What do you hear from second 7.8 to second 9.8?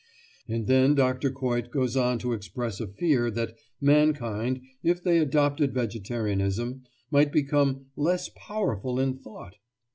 "less powerful in thought"!